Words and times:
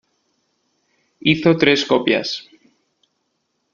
Hizo 1.31 1.51
tres 1.61 1.85
copias. 1.91 2.29